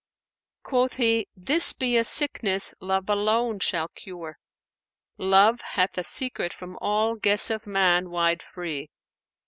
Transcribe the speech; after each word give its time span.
Quoth 0.63 0.95
he, 0.95 1.27
'This 1.35 1.73
be 1.73 1.95
a 1.95 2.03
sickness 2.03 2.73
Love 2.81 3.07
alone 3.07 3.59
shall 3.59 3.87
cure; 3.89 4.39
* 4.85 5.17
Love 5.19 5.61
hath 5.61 5.95
a 5.95 6.03
secret 6.03 6.51
from 6.51 6.75
all 6.77 7.13
guess 7.13 7.51
of 7.51 7.67
man 7.67 8.09
wide 8.09 8.41
free.' 8.41 8.89